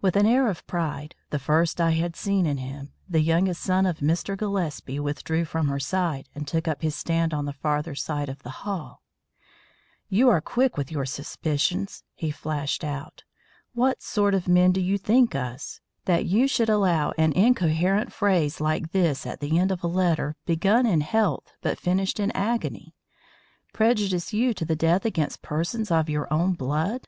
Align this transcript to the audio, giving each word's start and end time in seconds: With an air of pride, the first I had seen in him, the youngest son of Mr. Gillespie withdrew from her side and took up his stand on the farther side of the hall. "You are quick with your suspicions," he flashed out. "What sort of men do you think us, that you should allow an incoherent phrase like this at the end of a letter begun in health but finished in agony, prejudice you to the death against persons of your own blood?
With 0.00 0.16
an 0.16 0.24
air 0.24 0.48
of 0.48 0.66
pride, 0.66 1.14
the 1.28 1.38
first 1.38 1.82
I 1.82 1.90
had 1.90 2.16
seen 2.16 2.46
in 2.46 2.56
him, 2.56 2.94
the 3.06 3.20
youngest 3.20 3.60
son 3.62 3.84
of 3.84 3.98
Mr. 3.98 4.34
Gillespie 4.34 4.98
withdrew 4.98 5.44
from 5.44 5.68
her 5.68 5.78
side 5.78 6.30
and 6.34 6.48
took 6.48 6.66
up 6.66 6.80
his 6.80 6.94
stand 6.96 7.34
on 7.34 7.44
the 7.44 7.52
farther 7.52 7.94
side 7.94 8.30
of 8.30 8.42
the 8.42 8.48
hall. 8.64 9.02
"You 10.08 10.30
are 10.30 10.40
quick 10.40 10.78
with 10.78 10.90
your 10.90 11.04
suspicions," 11.04 12.04
he 12.14 12.30
flashed 12.30 12.82
out. 12.82 13.22
"What 13.74 14.00
sort 14.02 14.32
of 14.32 14.48
men 14.48 14.72
do 14.72 14.80
you 14.80 14.96
think 14.96 15.34
us, 15.34 15.82
that 16.06 16.24
you 16.24 16.48
should 16.48 16.70
allow 16.70 17.12
an 17.18 17.32
incoherent 17.34 18.14
phrase 18.14 18.62
like 18.62 18.92
this 18.92 19.26
at 19.26 19.40
the 19.40 19.58
end 19.58 19.70
of 19.70 19.84
a 19.84 19.88
letter 19.88 20.36
begun 20.46 20.86
in 20.86 21.02
health 21.02 21.52
but 21.60 21.78
finished 21.78 22.18
in 22.18 22.30
agony, 22.30 22.94
prejudice 23.74 24.32
you 24.32 24.54
to 24.54 24.64
the 24.64 24.74
death 24.74 25.04
against 25.04 25.42
persons 25.42 25.90
of 25.90 26.08
your 26.08 26.32
own 26.32 26.54
blood? 26.54 27.06